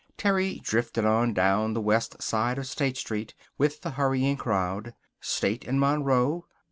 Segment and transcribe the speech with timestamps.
[0.17, 4.95] Terry drifted on down the west side of State Street, with the hurrying crowd.
[5.19, 6.47] State and Monroe.